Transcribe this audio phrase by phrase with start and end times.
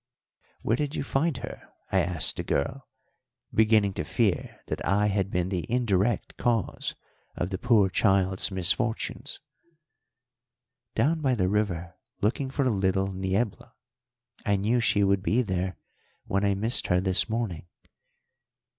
[0.63, 2.87] "Where did you find her?" I asked the girl,
[3.53, 6.95] beginning to fear that I had been the indirect cause
[7.35, 9.39] of the poor child's misfortunes.
[10.95, 13.75] "Down by the river looking for little Niebla.
[14.43, 15.77] I knew she would be there
[16.25, 17.67] when I missed her this morning."